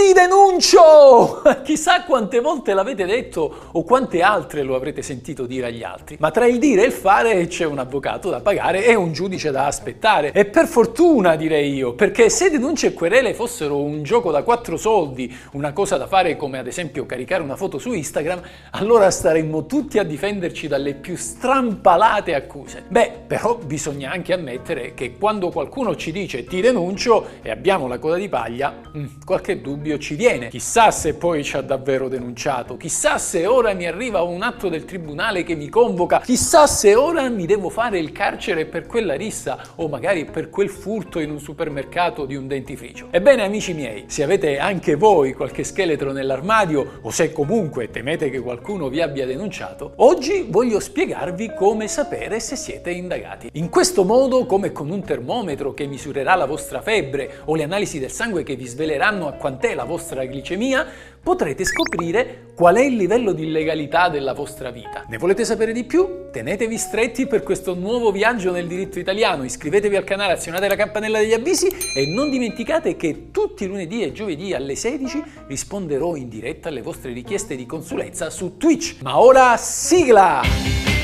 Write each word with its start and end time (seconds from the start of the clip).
Ti 0.00 0.14
denuncio! 0.50 1.42
Chissà 1.62 2.02
quante 2.02 2.40
volte 2.40 2.74
l'avete 2.74 3.06
detto 3.06 3.68
o 3.72 3.84
quante 3.84 4.20
altre 4.22 4.62
lo 4.62 4.74
avrete 4.74 5.02
sentito 5.02 5.46
dire 5.46 5.66
agli 5.66 5.82
altri, 5.82 6.16
ma 6.18 6.30
tra 6.30 6.46
il 6.46 6.58
dire 6.58 6.82
e 6.82 6.86
il 6.86 6.92
fare 6.92 7.46
c'è 7.46 7.64
un 7.64 7.78
avvocato 7.78 8.30
da 8.30 8.40
pagare 8.40 8.84
e 8.84 8.94
un 8.94 9.12
giudice 9.12 9.50
da 9.50 9.66
aspettare. 9.66 10.32
E 10.32 10.46
per 10.46 10.66
fortuna 10.66 11.36
direi 11.36 11.72
io, 11.72 11.94
perché 11.94 12.28
se 12.30 12.50
denunce 12.50 12.88
e 12.88 12.92
querele 12.94 13.34
fossero 13.34 13.80
un 13.80 14.02
gioco 14.02 14.30
da 14.30 14.42
quattro 14.42 14.76
soldi, 14.76 15.32
una 15.52 15.72
cosa 15.72 15.96
da 15.96 16.06
fare 16.06 16.36
come 16.36 16.58
ad 16.58 16.66
esempio 16.66 17.06
caricare 17.06 17.42
una 17.42 17.56
foto 17.56 17.78
su 17.78 17.92
Instagram, 17.92 18.40
allora 18.72 19.10
staremmo 19.10 19.66
tutti 19.66 19.98
a 19.98 20.02
difenderci 20.02 20.66
dalle 20.66 20.94
più 20.94 21.16
strampalate 21.16 22.34
accuse. 22.34 22.84
Beh, 22.88 23.12
però 23.26 23.56
bisogna 23.56 24.10
anche 24.10 24.32
ammettere 24.32 24.94
che 24.94 25.16
quando 25.16 25.50
qualcuno 25.50 25.94
ci 25.94 26.10
dice 26.12 26.44
ti 26.44 26.60
denuncio 26.60 27.26
e 27.42 27.50
abbiamo 27.50 27.86
la 27.86 27.98
coda 27.98 28.16
di 28.16 28.28
paglia, 28.28 28.74
mm, 28.96 29.06
qualche 29.24 29.60
dubbio 29.60 29.98
ci 29.98 30.14
viene. 30.14 30.39
Chissà 30.48 30.90
se 30.90 31.14
poi 31.14 31.44
ci 31.44 31.56
ha 31.56 31.60
davvero 31.60 32.08
denunciato, 32.08 32.76
chissà 32.76 33.18
se 33.18 33.46
ora 33.46 33.72
mi 33.74 33.86
arriva 33.86 34.22
un 34.22 34.42
atto 34.42 34.68
del 34.68 34.84
tribunale 34.84 35.42
che 35.42 35.54
mi 35.54 35.68
convoca, 35.68 36.20
chissà 36.20 36.66
se 36.66 36.94
ora 36.94 37.28
mi 37.28 37.46
devo 37.46 37.68
fare 37.68 37.98
il 37.98 38.12
carcere 38.12 38.66
per 38.66 38.86
quella 38.86 39.14
rissa 39.14 39.62
o 39.76 39.88
magari 39.88 40.24
per 40.24 40.50
quel 40.50 40.68
furto 40.68 41.18
in 41.20 41.30
un 41.30 41.40
supermercato 41.40 42.24
di 42.24 42.36
un 42.36 42.46
dentifricio. 42.46 43.08
Ebbene 43.10 43.42
amici 43.42 43.74
miei, 43.74 44.04
se 44.06 44.22
avete 44.22 44.58
anche 44.58 44.94
voi 44.94 45.32
qualche 45.32 45.64
scheletro 45.64 46.12
nell'armadio 46.12 47.00
o 47.02 47.10
se 47.10 47.32
comunque 47.32 47.90
temete 47.90 48.30
che 48.30 48.40
qualcuno 48.40 48.88
vi 48.88 49.00
abbia 49.00 49.26
denunciato, 49.26 49.92
oggi 49.96 50.46
voglio 50.48 50.80
spiegarvi 50.80 51.54
come 51.54 51.88
sapere 51.88 52.40
se 52.40 52.56
siete 52.56 52.90
indagati. 52.90 53.48
In 53.52 53.68
questo 53.68 54.04
modo, 54.04 54.46
come 54.46 54.72
con 54.72 54.90
un 54.90 55.02
termometro 55.02 55.74
che 55.74 55.86
misurerà 55.86 56.34
la 56.34 56.46
vostra 56.46 56.80
febbre 56.80 57.40
o 57.44 57.54
le 57.54 57.62
analisi 57.62 57.98
del 57.98 58.10
sangue 58.10 58.42
che 58.42 58.56
vi 58.56 58.66
sveleranno 58.66 59.26
a 59.26 59.32
quant'è 59.32 59.74
la 59.74 59.84
vostra 59.84 60.24
glicemia, 60.30 60.86
potrete 61.22 61.64
scoprire 61.64 62.52
qual 62.54 62.76
è 62.76 62.82
il 62.82 62.96
livello 62.96 63.32
di 63.32 63.44
illegalità 63.44 64.08
della 64.08 64.32
vostra 64.32 64.70
vita. 64.70 65.04
Ne 65.08 65.18
volete 65.18 65.44
sapere 65.44 65.72
di 65.72 65.84
più? 65.84 66.28
Tenetevi 66.30 66.76
stretti 66.78 67.26
per 67.26 67.42
questo 67.42 67.74
nuovo 67.74 68.10
viaggio 68.10 68.52
nel 68.52 68.66
diritto 68.66 68.98
italiano, 68.98 69.44
iscrivetevi 69.44 69.96
al 69.96 70.04
canale, 70.04 70.34
azionate 70.34 70.68
la 70.68 70.76
campanella 70.76 71.18
degli 71.18 71.32
avvisi 71.32 71.68
e 71.94 72.06
non 72.06 72.30
dimenticate 72.30 72.96
che 72.96 73.30
tutti 73.30 73.64
i 73.64 73.66
lunedì 73.66 74.02
e 74.02 74.12
giovedì 74.12 74.54
alle 74.54 74.76
16 74.76 75.22
risponderò 75.46 76.16
in 76.16 76.28
diretta 76.28 76.68
alle 76.68 76.82
vostre 76.82 77.12
richieste 77.12 77.56
di 77.56 77.66
consulenza 77.66 78.30
su 78.30 78.56
Twitch. 78.56 78.96
Ma 79.02 79.20
ora 79.20 79.56
sigla! 79.56 80.99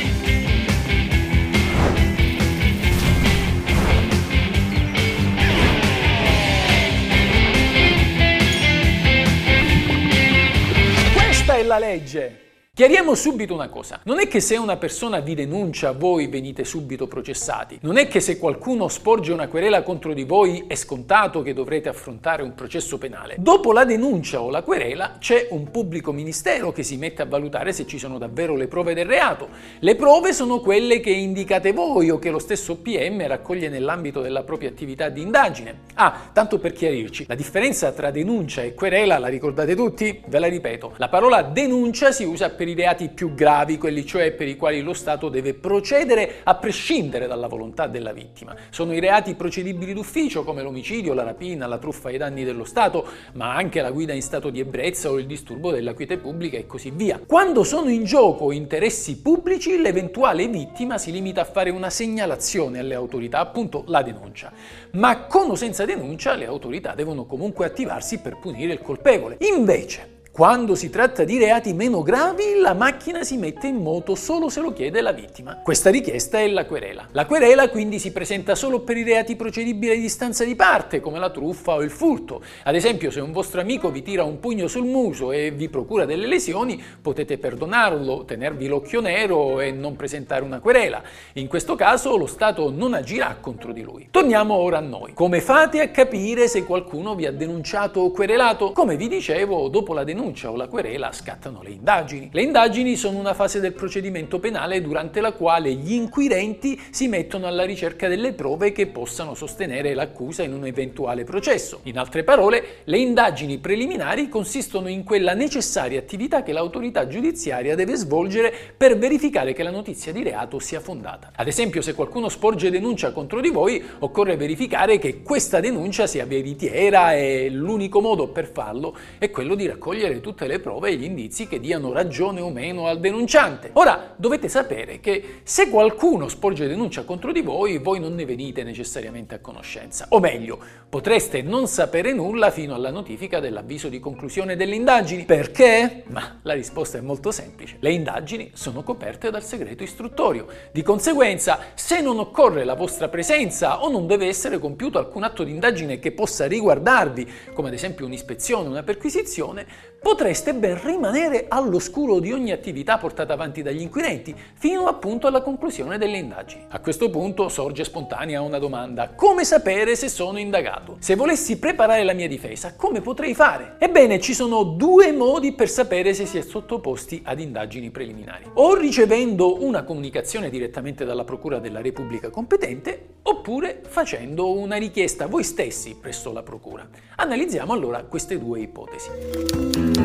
Legge. 11.79 12.46
Chiariamo 12.77 13.15
subito 13.15 13.55
una 13.55 13.71
cosa, 13.71 14.01
non 14.03 14.21
è 14.21 14.29
che 14.29 14.39
se 14.39 14.59
una 14.59 14.77
persona 14.77 15.21
vi 15.21 15.33
denuncia 15.33 15.93
voi 15.93 16.27
venite 16.27 16.63
subito 16.63 17.07
processati, 17.07 17.79
non 17.81 17.97
è 17.97 18.07
che 18.07 18.21
se 18.21 18.39
qualcuno 18.39 18.89
sporge 18.89 19.33
una 19.33 19.49
querela 19.49 19.83
contro 19.83 20.13
di 20.13 20.25
voi 20.25 20.65
è 20.67 20.75
scontato 20.75 21.41
che 21.41 21.55
dovrete 21.55 21.89
affrontare 21.89 22.43
un 22.43 22.55
processo 22.55 22.99
penale. 22.99 23.37
Dopo 23.39 23.73
la 23.73 23.87
denuncia 23.87 24.43
o 24.43 24.51
la 24.51 24.61
querela 24.61 25.17
c'è 25.19 25.49
un 25.53 25.71
pubblico 25.71 26.13
ministero 26.13 26.71
che 26.71 26.83
si 26.83 26.99
mette 26.99 27.23
a 27.23 27.25
valutare 27.25 27.73
se 27.73 27.87
ci 27.87 27.97
sono 27.97 28.19
davvero 28.19 28.55
le 28.55 28.67
prove 28.67 28.93
del 28.93 29.07
reato. 29.07 29.49
Le 29.79 29.95
prove 29.95 30.35
sono 30.35 30.61
quelle 30.61 31.01
che 31.01 31.13
indicate 31.13 31.73
voi 31.73 32.11
o 32.11 32.19
che 32.19 32.29
lo 32.29 32.39
stesso 32.39 32.77
PM 32.77 33.27
raccoglie 33.27 33.71
nell'ambito 33.71 34.21
della 34.21 34.43
propria 34.43 34.69
attività 34.69 35.09
di 35.09 35.23
indagine. 35.23 35.85
Ah, 35.95 36.29
tanto 36.31 36.59
per 36.59 36.75
chiarirci, 36.75 37.25
la 37.27 37.37
differenza 37.37 37.91
tra 37.93 38.11
denuncia 38.11 38.61
e 38.61 38.75
querela 38.75 39.17
la 39.17 39.29
ricordate 39.29 39.75
tutti? 39.75 40.21
Ve 40.27 40.39
la 40.39 40.49
ripeto, 40.49 40.93
la 40.99 41.09
parola 41.09 41.41
denuncia 41.41 42.13
si 42.13 42.25
usa 42.25 42.51
per 42.51 42.65
per 42.67 42.75
i 42.75 42.75
reati 42.75 43.09
più 43.11 43.33
gravi, 43.33 43.79
quelli 43.79 44.05
cioè 44.05 44.33
per 44.33 44.49
i 44.49 44.57
quali 44.57 44.81
lo 44.81 44.93
Stato 44.93 45.29
deve 45.29 45.55
procedere 45.55 46.41
a 46.43 46.57
prescindere 46.57 47.29
dalla 47.29 47.47
volontà 47.47 47.87
della 47.87 48.13
vittima. 48.13 48.57
Sono 48.71 48.93
i 48.93 48.99
reati 48.99 49.37
procedibili 49.37 49.93
d'ufficio 49.93 50.43
come 50.43 50.63
l'omicidio, 50.63 51.15
la 51.15 51.23
rapina, 51.23 51.69
la 51.69 51.79
truffa 51.79 52.09
ai 52.09 52.17
danni 52.17 52.43
dello 52.43 52.65
Stato, 52.65 53.07
ma 53.35 53.55
anche 53.55 53.81
la 53.81 53.93
guida 53.93 54.13
in 54.13 54.23
stato 54.23 54.51
di 54.51 54.59
ebbrezza 54.59 55.11
o 55.11 55.21
il 55.21 55.27
disturbo 55.27 55.71
della 55.71 55.95
quiete 55.95 56.19
pubblica 56.19 56.57
e 56.57 56.67
così 56.67 56.91
via. 56.91 57.21
Quando 57.25 57.63
sono 57.63 57.89
in 57.89 58.03
gioco 58.03 58.51
interessi 58.51 59.21
pubblici, 59.21 59.81
l'eventuale 59.81 60.49
vittima 60.49 60.99
si 60.99 61.13
limita 61.13 61.43
a 61.43 61.45
fare 61.45 61.71
una 61.71 61.91
segnalazione 61.91 62.81
alle 62.81 62.95
autorità, 62.95 63.39
appunto 63.39 63.85
la 63.87 64.03
denuncia. 64.03 64.53
Ma 64.93 65.27
con 65.27 65.49
o 65.51 65.55
senza 65.55 65.85
denuncia 65.85 66.35
le 66.35 66.47
autorità 66.47 66.95
devono 66.97 67.27
comunque 67.27 67.67
attivarsi 67.67 68.19
per 68.19 68.39
punire 68.39 68.73
il 68.73 68.83
colpevole. 68.83 69.37
Invece, 69.55 70.15
quando 70.37 70.75
si 70.75 70.91
tratta 70.91 71.25
di 71.25 71.39
reati 71.39 71.73
meno 71.73 72.03
gravi, 72.03 72.61
la 72.61 72.75
macchina 72.75 73.25
si 73.25 73.39
mette 73.39 73.69
in 73.69 73.77
moto 73.77 74.15
solo 74.15 74.51
se 74.51 74.61
lo 74.61 74.75
chiede 74.75 75.01
la 75.01 75.13
vittima. 75.13 75.63
Questa 75.63 75.89
richiesta 75.89 76.39
è 76.39 76.47
la 76.47 76.67
querela. 76.67 77.09
La 77.13 77.25
querela 77.25 77.71
quindi 77.71 77.99
si 77.99 78.13
presenta 78.13 78.55
solo 78.55 78.81
per 78.81 78.99
i 78.99 79.03
reati 79.03 79.35
procedibili 79.35 79.93
a 79.93 79.99
distanza 79.99 80.45
di 80.45 80.55
parte, 80.55 81.01
come 81.01 81.19
la 81.19 81.31
truffa 81.31 81.77
o 81.77 81.83
il 81.83 81.89
furto. 81.89 82.43
Ad 82.65 82.75
esempio, 82.75 83.11
se 83.11 83.21
un 83.21 83.33
vostro 83.33 83.63
amico 83.63 83.91
vi 83.91 84.03
tira 84.03 84.25
un 84.25 84.39
pugno 84.39 84.67
sul 84.67 84.85
muso 84.85 85.33
e 85.33 85.53
vi 85.53 85.71
procura 85.71 86.05
delle 86.05 86.27
lesioni, 86.27 86.79
potete 87.01 87.39
perdonarlo, 87.39 88.27
tenervi 88.27 88.67
l'occhio 88.67 89.01
nero 89.01 89.61
e 89.61 89.71
non 89.71 89.97
presentare 89.97 90.45
una 90.45 90.61
querela. 90.61 91.03
In 91.33 91.47
questo 91.47 91.77
caso 91.77 92.15
lo 92.15 92.27
Stato 92.27 92.71
non 92.71 92.93
agirà 92.93 93.39
contro 93.41 93.73
di 93.73 93.81
lui. 93.81 94.09
Torniamo 94.11 94.53
ora 94.53 94.77
a 94.77 94.83
noi. 94.83 95.15
Come 95.15 95.41
fate 95.41 95.81
a 95.81 95.89
capire 95.89 96.47
se 96.47 96.67
qualcuno 96.67 97.15
vi 97.15 97.25
ha 97.25 97.33
denunciato 97.33 98.01
o 98.01 98.11
querelato? 98.11 98.73
Come 98.73 98.97
vi 98.97 99.09
dicevo, 99.09 99.69
dopo 99.69 99.95
la 99.95 100.05
denuncia 100.05 100.25
denuncia 100.27 100.51
o 100.51 100.57
la 100.57 100.67
querela 100.67 101.13
scattano 101.13 101.63
le 101.63 101.71
indagini. 101.71 102.29
Le 102.33 102.43
indagini 102.43 102.97
sono 102.97 103.19
una 103.19 103.35
fase 103.35 103.61
del 103.61 103.73
procedimento 103.73 104.41
penale 104.41 104.81
durante 104.81 105.21
la 105.21 105.33
quale 105.33 105.73
gli 105.73 105.93
inquirenti 105.93 106.81
si 106.91 107.07
mettono 107.07 107.47
alla 107.47 107.65
ricerca 107.65 108.09
delle 108.09 108.33
prove 108.33 108.73
che 108.73 108.89
possano 108.89 109.35
sostenere 109.35 109.95
l'accusa 109.95 110.43
in 110.43 110.53
un 110.53 110.67
eventuale 110.67 111.23
processo. 111.23 111.81
In 111.85 111.99
altre 111.99 112.25
parole, 112.25 112.81
le 112.85 112.99
indagini 112.99 113.59
preliminari 113.59 114.29
consistono 114.29 114.89
in 114.89 115.05
quella 115.05 115.35
necessaria 115.35 116.01
attività 116.01 116.43
che 116.43 116.53
l'autorità 116.53 117.07
giudiziaria 117.07 117.77
deve 117.77 117.95
svolgere 117.95 118.53
per 118.77 118.99
verificare 118.99 119.53
che 119.53 119.63
la 119.63 119.71
notizia 119.71 120.13
di 120.13 120.25
reato 120.25 120.59
sia 120.59 120.81
fondata. 120.81 121.31
Ad 121.37 121.47
esempio, 121.47 121.83
se 121.83 121.95
qualcuno 121.95 122.29
sporge 122.29 122.71
denuncia 122.71 123.13
contro 123.13 123.41
di 123.41 123.51
voi, 123.51 123.83
occorre 124.01 124.37
verificare 124.37 124.99
che 124.99 125.23
questa 125.23 125.61
denuncia 125.61 126.09
sia 126.09 126.27
veritiera 126.27 127.15
e 127.15 127.49
l'unico 127.49 128.01
modo 128.01 128.29
per 128.29 128.51
farlo 128.51 128.97
è 129.19 129.31
quello 129.31 129.55
di 129.55 129.67
raccogliere 129.67 130.16
raccogliere 130.17 130.21
tutte 130.21 130.47
le 130.47 130.59
prove 130.59 130.91
e 130.91 130.97
gli 130.97 131.05
indizi 131.05 131.47
che 131.47 131.61
diano 131.61 131.93
ragione 131.93 132.41
o 132.41 132.51
meno 132.51 132.87
al 132.87 132.99
denunciante. 132.99 133.71
Ora, 133.75 134.15
dovete 134.17 134.49
sapere 134.49 135.01
che 135.01 135.41
se 135.43 135.69
qualcuno 135.69 136.29
sporge 136.29 136.67
denuncia 136.67 137.05
contro 137.05 137.33
di 137.33 137.43
voi, 137.43 137.79
voi 137.79 138.01
non 138.01 138.15
ne 138.15 138.25
venite 138.25 138.63
necessariamente 138.63 139.35
a 139.35 139.41
conoscenza. 139.41 140.07
O 140.11 140.21
meglio, 140.21 140.59
potreste 140.89 141.43
non 141.43 141.67
sapere 141.67 142.13
nulla 142.13 142.51
fino 142.51 142.75
alla 142.75 142.91
notifica 142.91 143.41
dell'avviso 143.41 143.89
di 143.89 144.01
conclusione 144.01 144.57
delle 144.57 144.75
indagini. 144.75 145.25
Perché? 145.25 146.05
Ma 146.07 146.39
la 146.43 146.55
risposta 146.55 146.99
è 146.99 147.01
molto 147.01 147.31
semplice. 147.31 147.77
Le 147.81 147.93
indagini 147.93 148.51
sono 148.55 148.83
coperte 148.83 149.31
dal 149.31 149.45
segreto 149.45 149.83
istruttorio. 149.83 150.47
Di 150.73 150.83
conseguenza, 150.83 151.59
se 151.75 152.01
non 152.01 152.19
occorre 152.19 152.65
la 152.65 152.75
vostra 152.75 153.09
presenza 153.09 153.83
o 153.83 153.91
non 153.91 154.07
deve 154.07 154.27
essere 154.27 154.59
compiuto 154.59 154.99
alcun 154.99 155.25
atto 155.25 155.45
di 155.45 155.51
indagine 155.51 155.99
che 155.99 156.13
possa 156.13 156.47
riguardarvi, 156.47 157.29
come 157.53 157.69
ad 157.69 157.75
esempio 157.75 158.07
un'ispezione 158.07 158.69
una 158.69 158.83
perquisizione, 158.83 159.67
potreste 160.07 160.55
ben 160.55 160.81
rimanere 160.85 161.47
all'oscuro 161.49 162.21
di 162.21 162.31
ogni 162.31 162.53
attività 162.53 162.97
portata 162.97 163.33
avanti 163.33 163.61
dagli 163.61 163.81
inquirenti, 163.81 164.33
fino 164.55 164.87
appunto 164.87 165.27
alla 165.27 165.43
conclusione 165.43 165.99
delle 165.99 166.19
indagini. 166.19 166.65
A 166.69 166.79
questo 166.79 167.11
punto 167.11 167.49
sorge 167.49 167.83
spontanea 167.83 168.41
una 168.41 168.61
domanda: 168.61 169.09
come 169.17 169.43
sapere 169.43 169.97
se 169.97 170.09
sono 170.09 170.39
indagato? 170.39 170.99
Se 171.01 171.17
volessi 171.17 171.59
preparare 171.59 172.05
la 172.05 172.13
mia 172.13 172.29
difesa, 172.29 172.77
come 172.77 173.01
potrei 173.01 173.35
fare? 173.35 173.75
Ebbene, 173.81 174.21
ci 174.21 174.33
sono 174.33 174.63
due 174.63 175.11
modi 175.11 175.55
per 175.55 175.69
sapere 175.69 176.15
se 176.15 176.25
si 176.25 176.39
è 176.39 176.43
sottoposti 176.43 177.23
ad 177.25 177.41
indagini 177.41 177.91
preliminari. 177.91 178.45
O 178.55 178.77
ricevendo 178.77 179.65
una 179.65 179.83
comunicazione 179.83 180.51
direttamente 180.51 181.05
dalla 181.05 181.25
Procura 181.25 181.59
della 181.59 181.81
Repubblica 181.81 182.31
competente, 182.31 183.15
oppure 183.23 183.81
facendo 183.85 184.53
una 184.53 184.77
richiesta 184.77 185.27
voi 185.27 185.43
stessi 185.43 185.97
presso 186.01 186.33
la 186.33 186.45
Procura. 186.45 186.89
Analizziamo 187.17 187.73
allora 187.73 188.05
queste 188.05 188.39
due 188.39 188.61
ipotesi. 188.61 189.96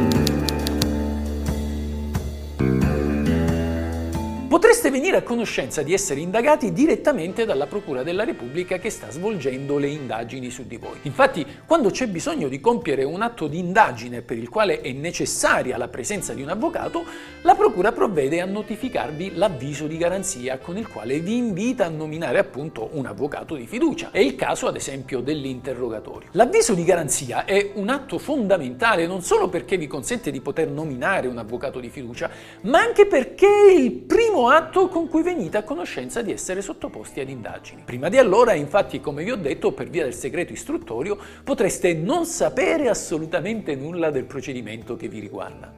不 4.51 4.59
potreste 4.71 4.97
venire 4.97 5.18
a 5.18 5.21
conoscenza 5.21 5.81
di 5.81 5.91
essere 5.91 6.21
indagati 6.21 6.71
direttamente 6.71 7.44
dalla 7.44 7.65
Procura 7.65 8.03
della 8.03 8.23
Repubblica 8.23 8.77
che 8.77 8.89
sta 8.89 9.12
svolgendo 9.12 9.77
le 9.77 9.89
indagini 9.89 10.50
su 10.50 10.65
di 10.65 10.77
voi. 10.77 10.97
Infatti, 11.01 11.45
quando 11.65 11.89
c'è 11.89 12.07
bisogno 12.07 12.47
di 12.47 12.62
compiere 12.62 13.03
un 13.03 13.21
atto 13.21 13.47
di 13.47 13.59
indagine 13.59 14.21
per 14.21 14.38
il 14.38 14.47
quale 14.47 14.79
è 14.79 14.94
necessaria 14.94 15.75
la 15.75 15.89
presenza 15.89 16.33
di 16.33 16.41
un 16.41 16.47
avvocato, 16.47 17.03
la 17.41 17.53
Procura 17.53 17.91
provvede 17.91 18.39
a 18.39 18.45
notificarvi 18.45 19.35
l'avviso 19.35 19.88
di 19.88 19.97
garanzia 19.97 20.57
con 20.57 20.77
il 20.77 20.88
quale 20.88 21.19
vi 21.19 21.35
invita 21.35 21.88
a 21.88 21.89
nominare 21.89 22.39
appunto 22.39 22.91
un 22.94 23.06
avvocato 23.07 23.56
di 23.56 23.68
fiducia. 23.68 24.12
È 24.12 24.19
il 24.19 24.38
caso 24.38 24.68
ad 24.68 24.77
esempio 24.77 25.19
dell'interrogatorio. 25.19 26.29
L'avviso 26.31 26.73
di 26.75 26.85
garanzia 26.85 27.44
è 27.44 27.71
un 27.73 27.89
atto 27.89 28.18
fondamentale 28.18 29.06
non 29.06 29.21
solo 29.21 29.50
perché 29.50 29.75
vi 29.75 29.88
consente 29.88 30.31
di 30.31 30.39
poter 30.39 30.69
nominare 30.69 31.27
un 31.27 31.39
avvocato 31.39 31.81
di 31.81 31.89
fiducia, 31.89 32.29
ma 32.62 32.79
anche 32.79 33.06
perché 33.06 33.47
è 33.68 33.73
il 33.73 33.91
primo 33.91 34.47
atto 34.47 34.59
con 34.90 35.08
cui 35.08 35.24
venite 35.24 35.58
a 35.58 35.63
conoscenza 35.63 36.22
di 36.22 36.31
essere 36.31 36.62
sottoposti 36.62 37.19
ad 37.19 37.30
indagini. 37.30 37.84
Prima 37.86 38.10
di 38.10 38.18
allora, 38.18 38.54
infatti, 38.54 39.00
come 39.00 39.24
vi 39.24 39.31
ho 39.31 39.36
detto, 39.36 39.72
per 39.72 39.90
via 39.90 40.04
del 40.04 40.13
segreto 40.13 40.54
istruttorio, 40.54 41.18
potreste 41.44 41.94
non 41.94 42.25
sapere 42.25 42.90
assolutamente 42.90 43.75
nulla 43.75 44.10
del 44.10 44.25
procedimento 44.25 44.96
che 44.96 45.08
vi 45.08 45.19
riguarda. 45.19 45.74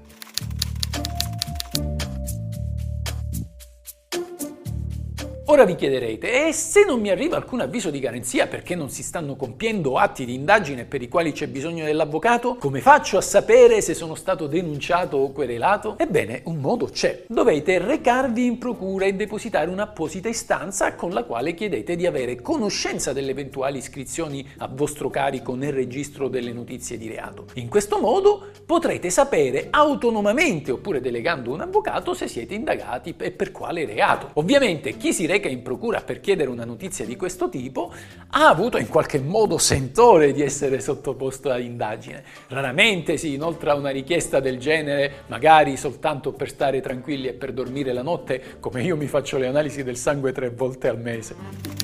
Ora 5.47 5.65
vi 5.65 5.75
chiederete, 5.75 6.47
e 6.47 6.53
se 6.53 6.85
non 6.85 7.01
mi 7.01 7.09
arriva 7.09 7.35
alcun 7.35 7.59
avviso 7.59 7.89
di 7.89 7.99
garanzia 7.99 8.47
perché 8.47 8.75
non 8.75 8.89
si 8.89 9.03
stanno 9.03 9.35
compiendo 9.35 9.97
atti 9.97 10.23
di 10.23 10.35
indagine 10.35 10.85
per 10.85 11.01
i 11.01 11.09
quali 11.09 11.33
c'è 11.33 11.47
bisogno 11.47 11.83
dell'avvocato? 11.83 12.55
Come 12.55 12.79
faccio 12.79 13.17
a 13.17 13.21
sapere 13.21 13.81
se 13.81 13.93
sono 13.93 14.15
stato 14.15 14.47
denunciato 14.47 15.17
o 15.17 15.33
querelato? 15.33 15.95
Ebbene, 15.97 16.43
un 16.45 16.59
modo 16.59 16.85
c'è. 16.85 17.25
Dovete 17.27 17.77
recarvi 17.77 18.45
in 18.45 18.57
procura 18.57 19.05
e 19.05 19.15
depositare 19.15 19.69
un'apposita 19.69 20.29
istanza 20.29 20.95
con 20.95 21.11
la 21.11 21.25
quale 21.25 21.53
chiedete 21.53 21.97
di 21.97 22.05
avere 22.05 22.41
conoscenza 22.41 23.11
delle 23.11 23.31
eventuali 23.31 23.79
iscrizioni 23.79 24.47
a 24.59 24.69
vostro 24.71 25.09
carico 25.09 25.55
nel 25.55 25.73
registro 25.73 26.29
delle 26.29 26.53
notizie 26.53 26.97
di 26.97 27.09
reato. 27.09 27.47
In 27.55 27.67
questo 27.67 27.99
modo 27.99 28.47
potrete 28.65 29.09
sapere 29.09 29.67
autonomamente 29.71 30.71
oppure 30.71 31.01
delegando 31.01 31.51
un 31.51 31.59
avvocato 31.59 32.13
se 32.13 32.29
siete 32.29 32.53
indagati 32.53 33.13
e 33.17 33.31
per 33.31 33.51
quale 33.51 33.85
reato. 33.85 34.29
Ovviamente 34.35 34.95
chi 34.95 35.11
si 35.11 35.31
reca 35.33 35.49
in 35.49 35.63
procura 35.63 36.01
per 36.01 36.19
chiedere 36.19 36.49
una 36.49 36.65
notizia 36.65 37.05
di 37.05 37.15
questo 37.15 37.49
tipo 37.49 37.91
ha 38.29 38.47
avuto 38.47 38.77
in 38.77 38.87
qualche 38.87 39.19
modo 39.19 39.57
sentore 39.57 40.31
di 40.31 40.41
essere 40.41 40.79
sottoposto 40.79 41.49
a 41.49 41.57
indagine. 41.57 42.23
Raramente 42.49 43.17
si 43.17 43.33
inoltra 43.33 43.73
una 43.73 43.89
richiesta 43.89 44.39
del 44.39 44.59
genere, 44.59 45.23
magari 45.27 45.75
soltanto 45.75 46.33
per 46.33 46.49
stare 46.49 46.81
tranquilli 46.81 47.27
e 47.27 47.33
per 47.33 47.51
dormire 47.51 47.93
la 47.93 48.03
notte, 48.03 48.59
come 48.59 48.83
io 48.83 48.95
mi 48.95 49.07
faccio 49.07 49.37
le 49.37 49.47
analisi 49.47 49.83
del 49.83 49.97
sangue 49.97 50.31
tre 50.31 50.49
volte 50.49 50.87
al 50.87 50.99
mese. 50.99 51.82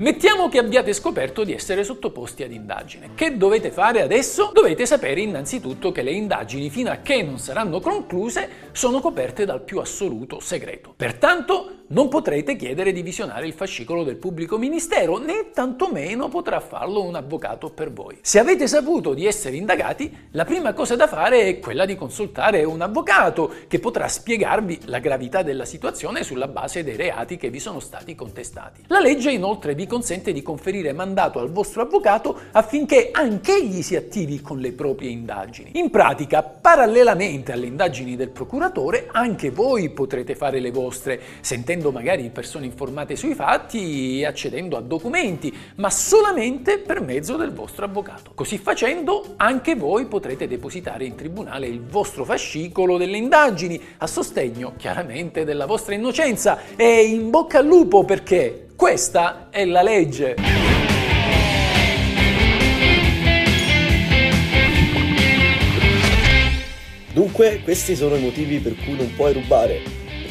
Mettiamo 0.00 0.48
che 0.48 0.56
abbiate 0.56 0.94
scoperto 0.94 1.44
di 1.44 1.52
essere 1.52 1.84
sottoposti 1.84 2.42
ad 2.42 2.52
indagine. 2.52 3.10
Che 3.14 3.36
dovete 3.36 3.70
fare 3.70 4.00
adesso? 4.00 4.50
Dovete 4.50 4.86
sapere 4.86 5.20
innanzitutto 5.20 5.92
che 5.92 6.00
le 6.00 6.12
indagini, 6.12 6.70
fino 6.70 6.90
a 6.90 6.96
che 7.02 7.22
non 7.22 7.38
saranno 7.38 7.80
concluse, 7.80 8.48
sono 8.72 9.00
coperte 9.00 9.44
dal 9.44 9.60
più 9.60 9.78
assoluto 9.78 10.40
segreto. 10.40 10.94
Pertanto 10.96 11.79
non 11.92 12.08
potrete 12.08 12.54
chiedere 12.54 12.92
di 12.92 13.02
visionare 13.02 13.46
il 13.46 13.52
fascicolo 13.52 14.04
del 14.04 14.14
pubblico 14.14 14.58
ministero, 14.58 15.18
né 15.18 15.50
tantomeno 15.52 16.28
potrà 16.28 16.60
farlo 16.60 17.02
un 17.02 17.16
avvocato 17.16 17.70
per 17.70 17.92
voi. 17.92 18.18
Se 18.20 18.38
avete 18.38 18.68
saputo 18.68 19.12
di 19.12 19.26
essere 19.26 19.56
indagati, 19.56 20.28
la 20.32 20.44
prima 20.44 20.72
cosa 20.72 20.94
da 20.94 21.08
fare 21.08 21.46
è 21.46 21.58
quella 21.58 21.86
di 21.86 21.96
consultare 21.96 22.62
un 22.62 22.80
avvocato 22.80 23.52
che 23.66 23.80
potrà 23.80 24.06
spiegarvi 24.06 24.82
la 24.84 25.00
gravità 25.00 25.42
della 25.42 25.64
situazione 25.64 26.22
sulla 26.22 26.46
base 26.46 26.84
dei 26.84 26.94
reati 26.94 27.36
che 27.36 27.50
vi 27.50 27.58
sono 27.58 27.80
stati 27.80 28.14
contestati. 28.14 28.84
La 28.86 29.00
legge 29.00 29.32
inoltre 29.32 29.74
vi 29.74 29.88
consente 29.88 30.30
di 30.30 30.42
conferire 30.42 30.92
mandato 30.92 31.40
al 31.40 31.50
vostro 31.50 31.82
avvocato 31.82 32.38
affinché 32.52 33.08
anch'egli 33.10 33.82
si 33.82 33.96
attivi 33.96 34.40
con 34.40 34.58
le 34.58 34.70
proprie 34.72 35.10
indagini. 35.10 35.72
In 35.74 35.90
pratica, 35.90 36.44
parallelamente 36.44 37.50
alle 37.50 37.66
indagini 37.66 38.14
del 38.14 38.30
procuratore, 38.30 39.08
anche 39.10 39.50
voi 39.50 39.90
potrete 39.90 40.36
fare 40.36 40.60
le 40.60 40.70
vostre, 40.70 41.20
sentendo 41.40 41.78
essendo 41.80 41.90
magari 41.92 42.28
persone 42.28 42.66
informate 42.66 43.16
sui 43.16 43.34
fatti 43.34 44.20
e 44.20 44.26
accedendo 44.26 44.76
a 44.76 44.82
documenti, 44.82 45.52
ma 45.76 45.88
solamente 45.88 46.78
per 46.78 47.00
mezzo 47.00 47.36
del 47.36 47.52
vostro 47.52 47.86
avvocato. 47.86 48.32
Così 48.34 48.58
facendo 48.58 49.34
anche 49.36 49.74
voi 49.74 50.04
potrete 50.04 50.46
depositare 50.46 51.06
in 51.06 51.14
tribunale 51.14 51.66
il 51.66 51.80
vostro 51.80 52.24
fascicolo 52.24 52.98
delle 52.98 53.16
indagini 53.16 53.80
a 53.96 54.06
sostegno 54.06 54.74
chiaramente 54.76 55.44
della 55.44 55.64
vostra 55.64 55.94
innocenza 55.94 56.58
e 56.76 57.04
in 57.04 57.30
bocca 57.30 57.58
al 57.58 57.66
lupo 57.66 58.04
perché 58.04 58.68
questa 58.76 59.48
è 59.48 59.64
la 59.64 59.82
legge. 59.82 60.36
Dunque, 67.12 67.60
questi 67.64 67.96
sono 67.96 68.14
i 68.14 68.20
motivi 68.20 68.58
per 68.58 68.76
cui 68.76 68.94
non 68.94 69.12
puoi 69.14 69.32
rubare 69.32 69.99